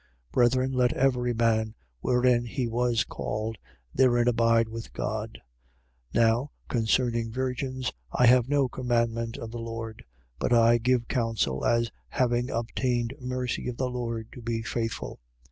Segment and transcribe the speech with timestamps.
[0.29, 0.31] 7:24.
[0.31, 3.59] Brethren, let every man, wherein he was called,
[3.93, 5.39] therein abide with God.
[6.15, 6.21] 7:25.
[6.23, 10.03] Now, concerning virgins, I have no commandment of the Lord:
[10.39, 15.19] but I give counsel, as having obtained mercy of the Lord, to be faithful.